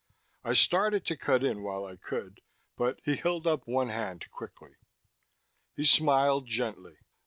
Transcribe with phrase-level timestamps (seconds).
[0.43, 2.41] I started to cut in while I could,
[2.75, 4.71] but he held up one hand quickly.
[5.75, 6.95] He smiled gently.